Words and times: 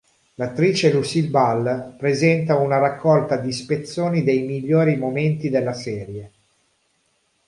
L'attrice 0.33 0.91
Lucille 0.91 1.27
Ball 1.27 1.93
presenta 1.95 2.55
una 2.57 2.79
raccolta 2.79 3.37
di 3.37 3.51
spezzoni 3.51 4.23
dei 4.23 4.41
migliori 4.41 4.95
momenti 4.95 5.47
della 5.51 5.73
serie. 5.73 6.31